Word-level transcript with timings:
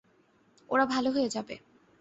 ওরা 0.69 0.85
ভালো 0.85 1.09
হয়ে 1.11 1.29
যাবে। 1.29 1.55